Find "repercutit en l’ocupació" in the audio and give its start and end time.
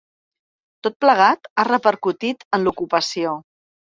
1.67-3.35